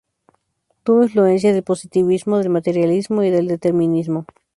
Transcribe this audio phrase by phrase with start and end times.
[0.81, 4.25] Tuvo influencia del positivismo, del materialismo y del determinismo.